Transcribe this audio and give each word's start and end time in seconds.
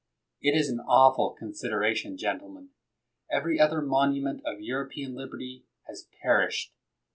It 0.41 0.57
is 0.57 0.67
an 0.67 0.79
awful 0.79 1.35
consideration, 1.37 2.17
gentlemen. 2.17 2.69
Every 3.31 3.59
other 3.59 3.83
monument 3.83 4.41
of 4.47 4.59
European 4.59 5.13
liberty 5.13 5.65
has 5.83 6.07
per 6.23 6.47
ished. 6.47 6.71